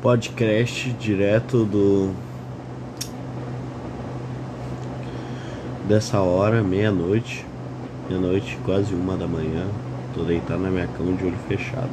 podcast 0.00 0.92
direto 0.92 1.64
do 1.64 2.14
dessa 5.88 6.20
hora, 6.20 6.62
meia-noite, 6.62 7.44
meia-noite, 8.08 8.56
quase 8.64 8.94
uma 8.94 9.16
da 9.16 9.26
manhã. 9.26 9.66
Tô 10.14 10.22
deitado 10.22 10.62
na 10.62 10.70
minha 10.70 10.86
cama 10.86 11.16
de 11.16 11.24
olho 11.24 11.38
fechado. 11.48 11.90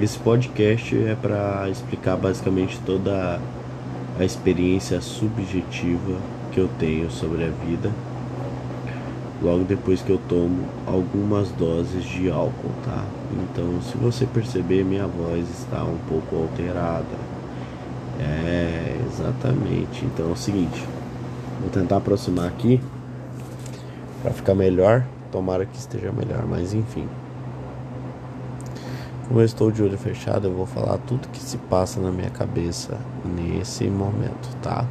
Esse 0.00 0.18
podcast 0.18 0.96
é 0.96 1.14
para 1.14 1.68
explicar 1.70 2.16
basicamente 2.16 2.80
toda 2.84 3.40
a 4.18 4.24
experiência 4.24 5.00
subjetiva 5.00 6.18
que 6.50 6.58
eu 6.58 6.68
tenho 6.78 7.08
sobre 7.10 7.44
a 7.44 7.50
vida 7.50 7.92
logo 9.42 9.64
depois 9.64 10.02
que 10.02 10.10
eu 10.10 10.20
tomo 10.28 10.64
algumas 10.86 11.50
doses 11.52 12.04
de 12.04 12.30
álcool, 12.30 12.70
tá? 12.84 13.04
Então, 13.32 13.80
se 13.82 13.96
você 13.96 14.26
perceber, 14.26 14.84
minha 14.84 15.06
voz 15.06 15.48
está 15.50 15.82
um 15.84 15.98
pouco 16.08 16.36
alterada. 16.36 17.30
É, 18.20 18.96
exatamente. 19.06 20.04
Então 20.04 20.28
é 20.28 20.32
o 20.32 20.36
seguinte, 20.36 20.84
vou 21.60 21.70
tentar 21.70 21.96
aproximar 21.96 22.48
aqui 22.48 22.80
para 24.22 24.32
ficar 24.32 24.54
melhor. 24.54 25.04
Tomara 25.32 25.64
que 25.64 25.78
esteja 25.78 26.12
melhor, 26.12 26.44
mas 26.46 26.74
enfim. 26.74 27.08
Como 29.26 29.40
eu 29.40 29.44
estou 29.44 29.70
de 29.70 29.80
olho 29.80 29.96
fechado, 29.96 30.48
eu 30.48 30.52
vou 30.52 30.66
falar 30.66 30.98
tudo 30.98 31.28
que 31.28 31.40
se 31.40 31.56
passa 31.56 32.00
na 32.00 32.10
minha 32.10 32.30
cabeça 32.30 32.98
nesse 33.24 33.84
momento, 33.84 34.54
tá? 34.60 34.84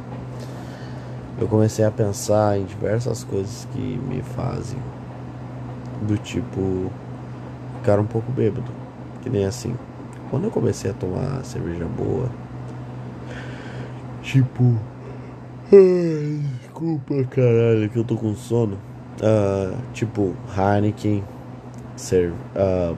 Eu 1.38 1.46
comecei 1.48 1.84
a 1.84 1.90
pensar 1.90 2.58
em 2.58 2.64
diversas 2.64 3.24
coisas 3.24 3.66
que 3.72 3.78
me 3.78 4.22
fazem 4.22 4.78
do 6.02 6.16
tipo 6.18 6.90
ficar 7.78 7.98
um 7.98 8.06
pouco 8.06 8.30
bêbado. 8.32 8.70
Que 9.22 9.30
nem 9.30 9.44
assim. 9.44 9.74
Quando 10.30 10.44
eu 10.44 10.50
comecei 10.50 10.90
a 10.90 10.94
tomar 10.94 11.44
cerveja 11.44 11.84
boa, 11.86 12.28
tipo. 14.22 14.76
Ai, 15.72 16.42
desculpa, 16.60 17.24
caralho, 17.24 17.88
que 17.90 17.98
eu 17.98 18.04
tô 18.04 18.16
com 18.16 18.34
sono. 18.34 18.78
Uh, 19.20 19.76
tipo, 19.92 20.34
Heineken, 20.56 21.22
uh, 22.54 22.96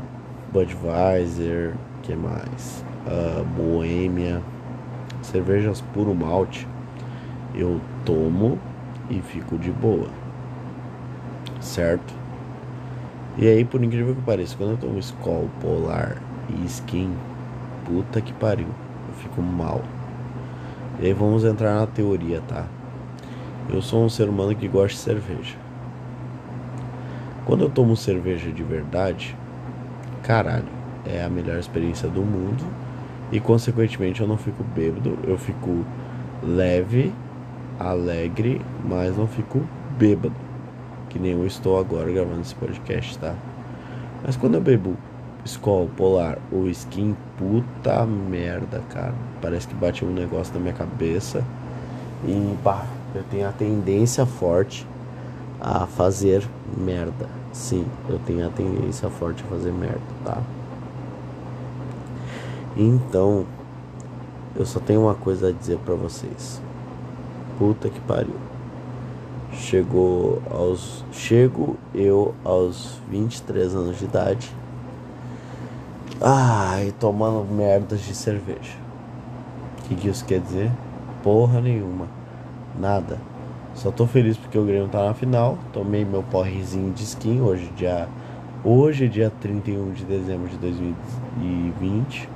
Budweiser, 0.53 1.75
que 2.03 2.14
mais? 2.14 2.84
Uh, 3.06 3.44
Boêmia, 3.56 4.41
cervejas 5.22 5.80
puro 5.80 6.14
malte 6.14 6.69
eu 7.55 7.81
tomo 8.05 8.58
e 9.11 9.20
fico 9.20 9.58
de 9.58 9.70
boa. 9.70 10.08
Certo? 11.61 12.14
E 13.36 13.47
aí, 13.47 13.64
por 13.64 13.83
incrível 13.83 14.14
que 14.14 14.22
pareça, 14.22 14.56
quando 14.56 14.72
eu 14.72 14.77
tomo 14.77 14.98
Skol, 14.98 15.48
Polar 15.61 16.20
e 16.48 16.67
Skin, 16.67 17.14
puta 17.84 18.20
que 18.20 18.33
pariu, 18.33 18.69
eu 19.09 19.14
fico 19.14 19.41
mal. 19.41 19.83
E 21.00 21.06
aí 21.06 21.12
vamos 21.12 21.44
entrar 21.44 21.75
na 21.75 21.86
teoria, 21.86 22.42
tá? 22.42 22.67
Eu 23.70 23.81
sou 23.81 24.05
um 24.05 24.09
ser 24.09 24.28
humano 24.28 24.55
que 24.55 24.69
gosta 24.69 24.89
de 24.89 24.98
cerveja. 24.98 25.56
Quando 27.44 27.64
eu 27.64 27.70
tomo 27.70 27.97
cerveja 27.97 28.50
de 28.50 28.62
verdade, 28.62 29.37
caralho, 30.22 30.69
é 31.05 31.25
a 31.25 31.28
melhor 31.28 31.59
experiência 31.59 32.09
do 32.09 32.22
mundo. 32.22 32.64
E 33.33 33.41
consequentemente 33.41 34.20
eu 34.20 34.28
não 34.28 34.37
fico 34.37 34.62
bêbado, 34.62 35.19
eu 35.25 35.39
fico 35.39 35.84
leve 36.42 37.12
alegre, 37.91 38.61
mas 38.84 39.16
não 39.16 39.27
fico 39.27 39.61
bêbado. 39.98 40.34
Que 41.08 41.19
nem 41.19 41.33
eu 41.33 41.47
estou 41.47 41.78
agora 41.78 42.11
gravando 42.11 42.41
esse 42.41 42.55
podcast, 42.55 43.19
tá? 43.19 43.34
Mas 44.25 44.36
quando 44.36 44.55
eu 44.55 44.61
bebo 44.61 44.97
Skol, 45.44 45.88
Polar 45.97 46.38
ou 46.53 46.69
Skin, 46.69 47.16
puta 47.36 48.06
merda, 48.06 48.80
cara. 48.91 49.14
Parece 49.41 49.66
que 49.66 49.75
bate 49.75 50.05
um 50.05 50.12
negócio 50.12 50.55
na 50.55 50.60
minha 50.60 50.72
cabeça. 50.72 51.44
E 52.25 52.56
pá, 52.62 52.86
eu 53.14 53.25
tenho 53.25 53.48
a 53.48 53.53
tendência 53.53 54.25
forte 54.25 54.86
a 55.60 55.87
fazer 55.87 56.47
merda. 56.76 57.28
Sim, 57.53 57.84
eu 58.09 58.19
tenho 58.20 58.47
a 58.47 58.50
tendência 58.50 59.10
forte 59.10 59.43
a 59.44 59.47
fazer 59.49 59.72
merda, 59.72 60.00
tá? 60.25 60.38
Então, 62.76 63.44
eu 64.56 64.64
só 64.64 64.81
tenho 64.81 65.03
uma 65.03 65.14
coisa 65.14 65.49
a 65.49 65.53
dizer 65.53 65.78
para 65.78 65.94
vocês. 65.94 66.62
Puta 67.62 67.89
que 67.89 68.00
pariu. 68.00 68.34
Chegou 69.53 70.43
aos. 70.50 71.05
Chego 71.12 71.77
eu 71.95 72.34
aos 72.45 72.99
23 73.09 73.77
anos 73.77 74.00
de 74.00 74.05
idade. 74.05 74.50
Ai, 76.21 76.93
tomando 76.99 77.49
merdas 77.55 78.00
de 78.00 78.17
cerveja. 78.17 78.77
O 79.78 79.83
que, 79.83 79.95
que 79.95 80.09
isso 80.09 80.25
quer 80.25 80.41
dizer? 80.41 80.73
Porra 81.23 81.61
nenhuma. 81.61 82.09
Nada. 82.77 83.21
Só 83.77 83.93
tô 83.93 84.09
feliz 84.09 84.37
porque 84.37 84.59
o 84.59 84.65
Grêmio 84.65 84.89
tá 84.89 85.05
na 85.05 85.15
final. 85.15 85.56
Tomei 85.73 86.05
meu 86.05 86.25
porrezinho 86.25 86.93
de 86.93 87.05
skin 87.05 87.43
hoje, 87.43 87.71
dia. 87.77 88.09
Hoje, 88.65 89.09
dia 89.09 89.31
31 89.41 89.93
de 89.93 90.05
dezembro 90.05 90.49
de 90.49 90.56
2020. 90.56 92.29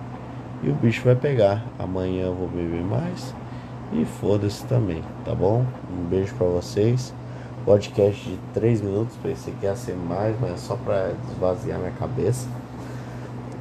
E 0.63 0.71
o 0.71 0.75
bicho 0.75 1.03
vai 1.03 1.17
pegar. 1.17 1.65
Amanhã 1.81 2.27
eu 2.27 2.35
vou 2.35 2.47
beber 2.47 2.85
mais. 2.85 3.35
E 3.93 4.05
foda-se 4.05 4.65
também, 4.65 5.03
tá 5.25 5.35
bom? 5.35 5.65
Um 5.91 6.09
beijo 6.09 6.35
para 6.35 6.47
vocês. 6.47 7.15
Podcast 7.65 8.29
de 8.29 8.39
3 8.53 8.81
minutos, 8.81 9.17
pensei 9.23 9.55
que 9.59 9.67
ia 9.67 9.75
ser 9.75 9.97
mais, 9.97 10.37
mas 10.41 10.53
é 10.53 10.57
só 10.57 10.77
pra 10.77 11.13
esvaziar 11.33 11.79
minha 11.79 11.93
cabeça. 11.93 12.49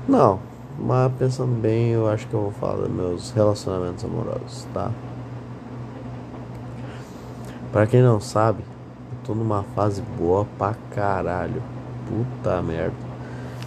Não, 0.07 0.39
mas 0.79 1.11
pensando 1.13 1.59
bem, 1.59 1.89
eu 1.89 2.07
acho 2.07 2.27
que 2.27 2.33
eu 2.33 2.41
vou 2.41 2.51
falar 2.51 2.75
dos 2.75 2.89
meus 2.89 3.31
relacionamentos 3.31 4.03
amorosos, 4.03 4.67
tá? 4.73 4.91
Pra 7.71 7.87
quem 7.87 8.01
não 8.01 8.19
sabe, 8.19 8.61
eu 8.61 9.17
tô 9.25 9.35
numa 9.35 9.63
fase 9.75 10.01
boa 10.17 10.45
pra 10.57 10.75
caralho. 10.91 11.61
Puta 12.07 12.61
merda. 12.61 12.95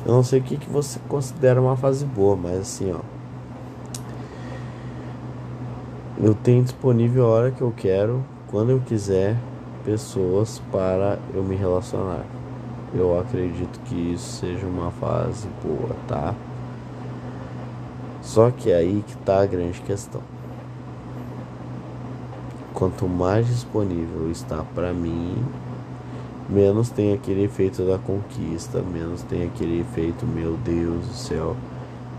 Eu 0.07 0.13
não 0.13 0.23
sei 0.23 0.39
o 0.39 0.43
que, 0.43 0.57
que 0.57 0.71
você 0.71 1.01
considera 1.09 1.61
uma 1.61 1.77
fase 1.77 2.05
boa, 2.05 2.37
mas 2.37 2.61
assim, 2.61 2.93
ó 2.93 3.18
eu 6.21 6.34
tenho 6.34 6.65
disponível 6.65 7.27
a 7.27 7.29
hora 7.29 7.51
que 7.53 7.62
eu 7.62 7.73
quero, 7.77 8.25
quando 8.49 8.71
eu 8.71 8.81
quiser, 8.81 9.37
pessoas 9.84 10.61
para 10.73 11.17
eu 11.33 11.45
me 11.45 11.55
relacionar. 11.55 12.25
Eu 12.93 13.19
acredito 13.21 13.79
que 13.84 13.95
isso 13.95 14.41
seja 14.41 14.67
uma 14.67 14.91
fase 14.91 15.47
boa, 15.62 15.95
tá? 16.09 16.34
Só 18.21 18.51
que 18.51 18.71
é 18.71 18.77
aí 18.77 19.05
que 19.06 19.17
tá 19.19 19.43
a 19.43 19.47
grande 19.47 19.81
questão. 19.83 20.21
Quanto 22.75 23.06
mais 23.09 23.47
disponível 23.47 24.29
está 24.31 24.65
para 24.75 24.93
mim, 24.93 25.37
menos 26.49 26.91
tem 26.91 27.12
aquele 27.12 27.45
efeito 27.45 27.85
da 27.85 27.99
conquista, 27.99 28.83
menos 28.83 29.23
tem 29.23 29.45
aquele 29.45 29.81
efeito, 29.81 30.27
meu 30.27 30.56
Deus 30.65 31.06
do 31.06 31.15
céu, 31.15 31.56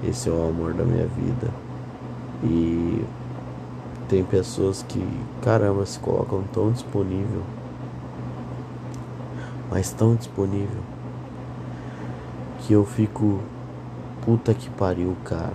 esse 0.07 0.29
é 0.29 0.31
o 0.31 0.47
amor 0.47 0.73
da 0.73 0.85
minha 0.85 1.07
vida. 1.07 1.49
E 2.43 3.03
tem 4.09 4.23
pessoas 4.23 4.81
que, 4.81 5.05
caramba, 5.39 5.85
se 5.85 5.99
colocam 5.99 6.43
tão 6.51 6.71
disponível, 6.71 7.43
mas 9.69 9.91
tão 9.91 10.15
disponível, 10.15 10.81
que 12.61 12.73
eu 12.73 12.83
fico, 12.83 13.39
puta 14.25 14.51
que 14.51 14.67
pariu, 14.71 15.15
cara. 15.23 15.53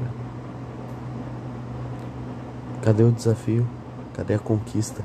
Cadê 2.80 3.02
o 3.02 3.10
desafio? 3.10 3.66
Cadê 4.14 4.34
a 4.34 4.38
conquista? 4.38 5.02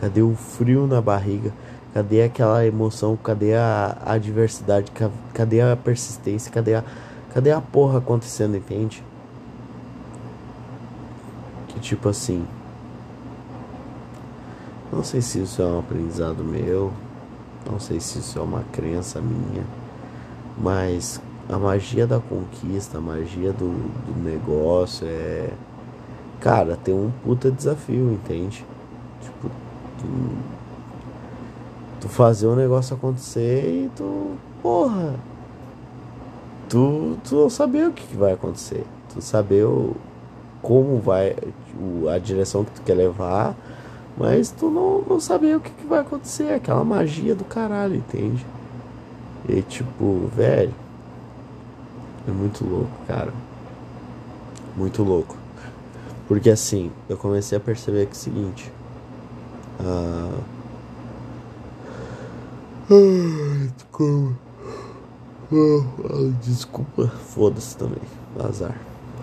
Cadê 0.00 0.20
o 0.20 0.34
frio 0.34 0.88
na 0.88 1.00
barriga? 1.00 1.52
Cadê 1.94 2.22
aquela 2.22 2.66
emoção? 2.66 3.16
Cadê 3.16 3.54
a, 3.54 3.96
adversidade? 4.04 4.90
Cadê 5.32 5.60
a 5.60 5.76
persistência? 5.76 6.50
Cadê 6.50 6.74
a, 6.74 6.84
cadê 7.32 7.52
a 7.52 7.60
porra 7.60 7.98
acontecendo, 7.98 8.56
entende? 8.56 9.04
Que 11.68 11.78
tipo 11.78 12.08
assim, 12.08 12.44
não 14.92 15.04
sei 15.04 15.20
se 15.20 15.42
isso 15.42 15.60
é 15.60 15.66
um 15.66 15.80
aprendizado 15.80 16.42
meu, 16.42 16.92
não 17.70 17.78
sei 17.78 18.00
se 18.00 18.18
isso 18.18 18.38
é 18.38 18.42
uma 18.42 18.64
crença 18.72 19.20
minha, 19.20 19.64
mas 20.56 21.20
a 21.48 21.58
magia 21.58 22.06
da 22.06 22.20
conquista, 22.20 22.98
a 22.98 23.00
magia 23.00 23.52
do, 23.52 23.68
do 23.68 24.22
negócio 24.22 25.06
é. 25.06 25.50
Cara, 26.40 26.76
tem 26.76 26.94
um 26.94 27.10
puta 27.24 27.50
desafio, 27.50 28.12
entende? 28.12 28.64
Tipo, 29.20 29.50
tu, 29.98 30.06
tu 32.00 32.08
fazer 32.08 32.46
um 32.46 32.54
negócio 32.54 32.94
acontecer 32.94 33.64
e 33.66 33.90
tu. 33.96 34.36
Porra! 34.62 35.14
Tu, 36.68 37.16
tu 37.26 37.34
não 37.34 37.50
saber 37.50 37.88
o 37.88 37.92
que, 37.92 38.06
que 38.06 38.16
vai 38.16 38.32
acontecer. 38.32 38.84
Tu 39.12 39.22
saber 39.22 39.64
o, 39.64 39.96
como 40.62 40.98
vai. 41.00 41.34
O, 41.80 42.08
a 42.08 42.18
direção 42.18 42.64
que 42.64 42.72
tu 42.72 42.82
quer 42.82 42.94
levar 42.94 43.56
mas 44.18 44.50
tu 44.50 44.68
não, 44.68 45.02
não 45.02 45.20
sabe 45.20 45.54
o 45.54 45.60
que, 45.60 45.70
que 45.70 45.86
vai 45.86 46.00
acontecer. 46.00 46.52
Aquela 46.52 46.84
magia 46.84 47.34
do 47.34 47.44
caralho, 47.44 47.94
entende? 47.94 48.44
E 49.48 49.62
tipo, 49.62 50.28
velho. 50.34 50.74
É 52.26 52.30
muito 52.30 52.64
louco, 52.64 52.90
cara. 53.06 53.32
Muito 54.76 55.02
louco. 55.02 55.36
Porque 56.26 56.50
assim, 56.50 56.90
eu 57.08 57.16
comecei 57.16 57.56
a 57.56 57.60
perceber 57.60 58.06
que 58.06 58.12
é 58.12 58.14
o 58.14 58.16
seguinte. 58.16 58.72
Ah, 59.80 60.38
desculpa. 63.76 64.36
Desculpa. 66.42 67.06
Foda-se 67.08 67.76
também. 67.76 68.02
Azar. 68.38 68.74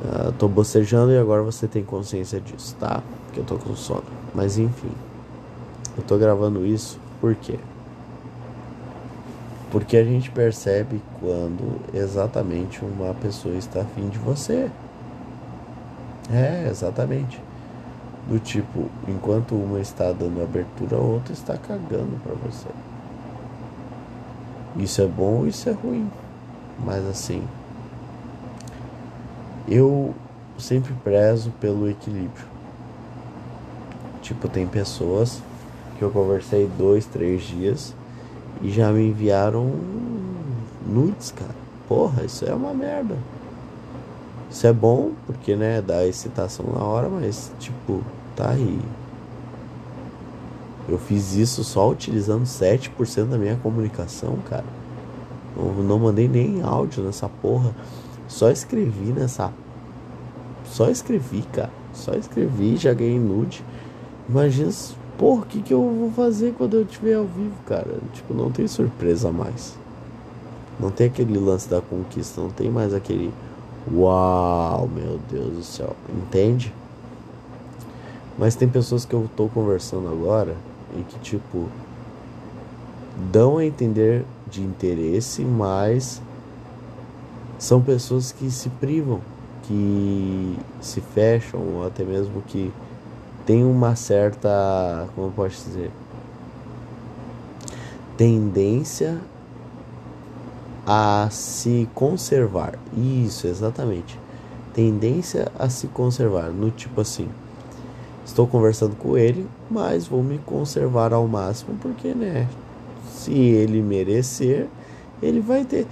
Uh, 0.03 0.31
tô 0.33 0.47
bocejando 0.47 1.11
e 1.11 1.17
agora 1.17 1.41
você 1.41 1.67
tem 1.67 1.83
consciência 1.83 2.39
disso, 2.39 2.75
tá? 2.79 3.01
Que 3.33 3.39
eu 3.39 3.43
tô 3.43 3.57
com 3.57 3.75
sono. 3.75 4.14
Mas 4.35 4.57
enfim. 4.57 4.91
Eu 5.97 6.03
tô 6.03 6.17
gravando 6.17 6.65
isso 6.65 6.99
por 7.21 7.33
quê? 7.35 7.57
Porque 9.71 9.95
a 9.97 10.03
gente 10.03 10.29
percebe 10.29 11.01
quando 11.19 11.81
exatamente 11.93 12.83
uma 12.83 13.13
pessoa 13.13 13.55
está 13.55 13.81
afim 13.81 14.09
de 14.09 14.17
você. 14.19 14.69
É, 16.31 16.67
exatamente. 16.69 17.41
Do 18.27 18.39
tipo, 18.39 18.89
enquanto 19.07 19.55
uma 19.55 19.79
está 19.79 20.11
dando 20.11 20.43
abertura, 20.43 20.97
a 20.97 20.99
outra 20.99 21.31
está 21.31 21.57
cagando 21.57 22.19
para 22.23 22.33
você. 22.33 22.67
Isso 24.77 25.01
é 25.01 25.07
bom, 25.07 25.45
isso 25.45 25.69
é 25.69 25.71
ruim. 25.71 26.09
Mas 26.83 27.05
assim, 27.07 27.41
eu 29.67 30.13
sempre 30.57 30.93
prezo 31.03 31.51
pelo 31.61 31.89
equilíbrio. 31.89 32.54
Tipo, 34.25 34.49
tem 34.49 34.65
pessoas 34.65 35.39
que 35.99 36.01
eu 36.01 36.09
conversei 36.09 36.67
dois, 36.79 37.05
três 37.05 37.43
dias 37.43 37.93
e 38.59 38.71
já 38.71 38.91
me 38.91 39.07
enviaram 39.07 39.71
nudes, 40.83 41.29
cara. 41.29 41.53
Porra, 41.87 42.23
isso 42.25 42.43
é 42.43 42.51
uma 42.51 42.73
merda. 42.73 43.15
Isso 44.49 44.65
é 44.65 44.73
bom, 44.73 45.11
porque, 45.27 45.55
né, 45.55 45.79
dá 45.79 46.07
excitação 46.07 46.65
na 46.73 46.83
hora, 46.83 47.07
mas, 47.07 47.51
tipo, 47.59 48.01
tá 48.35 48.49
aí. 48.49 48.81
Eu 50.89 50.97
fiz 50.97 51.35
isso 51.35 51.63
só 51.63 51.87
utilizando 51.87 52.45
7% 52.45 53.25
da 53.25 53.37
minha 53.37 53.57
comunicação, 53.57 54.37
cara. 54.49 54.65
Eu 55.55 55.83
não 55.83 55.99
mandei 55.99 56.27
nem 56.27 56.63
áudio 56.63 57.03
nessa 57.03 57.29
porra. 57.29 57.75
Só 58.27 58.49
escrevi 58.49 59.13
nessa. 59.13 59.53
Só 60.65 60.89
escrevi, 60.89 61.43
cara. 61.53 61.69
Só 61.93 62.13
escrevi, 62.13 62.75
já 62.75 62.91
ganhei 62.91 63.19
nude. 63.19 63.63
Porra, 65.17 65.43
o 65.43 65.45
que, 65.45 65.61
que 65.61 65.73
eu 65.73 65.81
vou 65.81 66.11
fazer 66.11 66.53
quando 66.57 66.75
eu 66.75 66.83
estiver 66.83 67.15
ao 67.15 67.25
vivo, 67.25 67.55
cara? 67.65 67.99
Tipo, 68.13 68.33
não 68.33 68.51
tem 68.51 68.67
surpresa 68.67 69.31
mais. 69.31 69.77
Não 70.79 70.91
tem 70.91 71.07
aquele 71.07 71.37
lance 71.37 71.69
da 71.69 71.79
conquista, 71.79 72.41
não 72.41 72.49
tem 72.49 72.69
mais 72.69 72.93
aquele 72.93 73.31
Uau, 73.93 74.87
meu 74.87 75.19
Deus 75.29 75.57
do 75.57 75.63
céu, 75.63 75.95
entende? 76.09 76.73
Mas 78.35 78.55
tem 78.55 78.67
pessoas 78.67 79.05
que 79.05 79.13
eu 79.13 79.29
tô 79.35 79.47
conversando 79.47 80.07
agora 80.07 80.55
e 80.97 81.03
que 81.03 81.19
tipo 81.19 81.67
dão 83.31 83.59
a 83.59 83.65
entender 83.65 84.25
de 84.49 84.61
interesse, 84.61 85.43
mas 85.43 86.19
são 87.59 87.79
pessoas 87.79 88.31
que 88.31 88.49
se 88.49 88.69
privam, 88.69 89.21
que 89.63 90.57
se 90.81 90.99
fecham, 90.99 91.59
ou 91.59 91.85
até 91.85 92.03
mesmo 92.03 92.41
que 92.47 92.73
tem 93.45 93.63
uma 93.63 93.95
certa, 93.95 95.07
como 95.13 95.27
eu 95.27 95.31
posso 95.31 95.65
dizer, 95.65 95.91
tendência 98.17 99.19
a 100.85 101.27
se 101.31 101.87
conservar. 101.93 102.77
Isso, 102.95 103.47
exatamente. 103.47 104.19
Tendência 104.73 105.51
a 105.57 105.69
se 105.69 105.87
conservar. 105.87 106.49
No 106.49 106.69
tipo 106.71 107.01
assim, 107.01 107.29
estou 108.25 108.47
conversando 108.47 108.95
com 108.95 109.17
ele, 109.17 109.47
mas 109.69 110.07
vou 110.07 110.23
me 110.23 110.37
conservar 110.39 111.13
ao 111.13 111.27
máximo, 111.27 111.77
porque, 111.81 112.13
né? 112.13 112.47
Se 113.11 113.31
ele 113.33 113.81
merecer, 113.81 114.67
ele 115.21 115.39
vai 115.39 115.63
ter. 115.63 115.87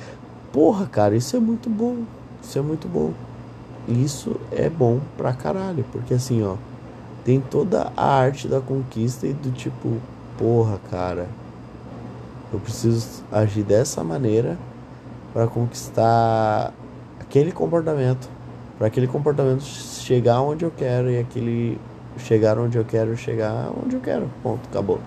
Porra, 0.51 0.85
cara, 0.85 1.15
isso 1.15 1.35
é 1.35 1.39
muito 1.39 1.69
bom. 1.69 2.03
Isso 2.43 2.59
é 2.59 2.61
muito 2.61 2.87
bom. 2.87 3.11
Isso 3.87 4.35
é 4.51 4.69
bom 4.69 4.99
pra 5.17 5.33
caralho, 5.33 5.83
porque 5.91 6.13
assim, 6.13 6.43
ó, 6.43 6.55
tem 7.23 7.39
toda 7.39 7.91
a 7.95 8.05
arte 8.05 8.47
da 8.47 8.59
conquista 8.59 9.25
e 9.25 9.33
do 9.33 9.51
tipo, 9.51 9.97
porra, 10.37 10.79
cara, 10.89 11.27
eu 12.51 12.59
preciso 12.59 13.23
agir 13.31 13.63
dessa 13.63 14.03
maneira 14.03 14.57
para 15.33 15.47
conquistar 15.47 16.73
aquele 17.19 17.51
comportamento, 17.51 18.29
para 18.77 18.87
aquele 18.87 19.07
comportamento 19.07 19.63
chegar 19.63 20.41
onde 20.41 20.65
eu 20.65 20.71
quero 20.71 21.09
e 21.09 21.19
aquele 21.19 21.79
chegar 22.17 22.59
onde 22.59 22.77
eu 22.77 22.85
quero 22.85 23.17
chegar 23.17 23.71
onde 23.83 23.95
eu 23.95 24.01
quero. 24.01 24.29
Ponto, 24.43 24.67
acabou. 24.69 24.99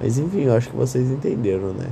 Mas 0.00 0.18
enfim, 0.18 0.42
eu 0.42 0.54
acho 0.54 0.70
que 0.70 0.76
vocês 0.76 1.10
entenderam, 1.10 1.72
né? 1.72 1.88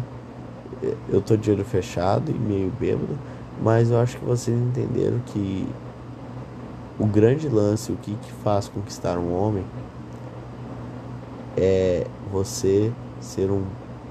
Eu 1.09 1.21
tô 1.21 1.37
de 1.37 1.51
olho 1.51 1.65
fechado 1.65 2.31
e 2.31 2.35
meio 2.35 2.73
bêbado, 2.79 3.17
mas 3.63 3.91
eu 3.91 3.99
acho 3.99 4.17
que 4.19 4.25
vocês 4.25 4.57
entenderam 4.57 5.19
que 5.27 5.67
o 6.99 7.07
grande 7.07 7.49
lance, 7.49 7.93
o 7.93 7.97
que, 7.97 8.15
que 8.15 8.33
faz 8.43 8.69
conquistar 8.69 9.19
um 9.19 9.35
homem 9.35 9.65
é 11.57 12.07
você 12.33 12.93
ser 13.21 13.51
um 13.51 13.65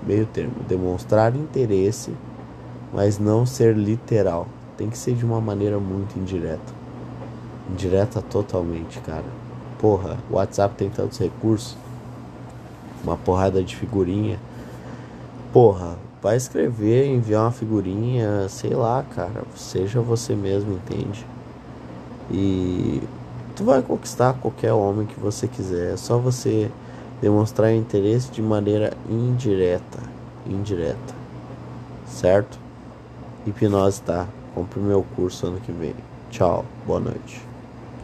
meio 0.05 0.25
termo, 0.25 0.53
demonstrar 0.67 1.35
interesse 1.35 2.11
mas 2.95 3.19
não 3.19 3.45
ser 3.45 3.75
literal. 3.75 4.47
Tem 4.77 4.89
que 4.89 4.97
ser 4.97 5.15
de 5.15 5.25
uma 5.25 5.41
maneira 5.41 5.77
muito 5.77 6.17
indireta. 6.17 6.73
Indireta 7.69 8.21
totalmente, 8.21 8.99
cara. 9.01 9.25
Porra, 9.79 10.17
o 10.31 10.35
WhatsApp 10.35 10.75
tem 10.75 10.89
tantos 10.89 11.19
recursos. 11.19 11.77
Uma 13.03 13.17
porrada 13.17 13.61
de 13.61 13.75
figurinha. 13.75 14.39
Porra, 15.51 15.97
vai 16.21 16.37
escrever, 16.37 17.07
enviar 17.07 17.43
uma 17.43 17.51
figurinha, 17.51 18.47
sei 18.47 18.73
lá, 18.73 19.03
cara. 19.03 19.43
Seja 19.55 19.99
você 19.99 20.33
mesmo, 20.33 20.73
entende? 20.73 21.25
E 22.31 23.01
tu 23.55 23.63
vai 23.63 23.81
conquistar 23.81 24.33
qualquer 24.33 24.73
homem 24.73 25.05
que 25.05 25.19
você 25.19 25.47
quiser. 25.47 25.93
É 25.93 25.97
só 25.97 26.17
você 26.17 26.69
demonstrar 27.21 27.73
interesse 27.73 28.31
de 28.31 28.41
maneira 28.41 28.93
indireta. 29.09 29.99
Indireta. 30.45 31.15
Certo? 32.07 32.59
Hipnose 33.45 34.01
tá. 34.01 34.27
Compre 34.53 34.79
meu 34.79 35.05
curso 35.15 35.47
ano 35.47 35.59
que 35.59 35.71
vem. 35.71 35.95
Tchau, 36.29 36.65
boa 36.85 36.99
noite. 36.99 37.54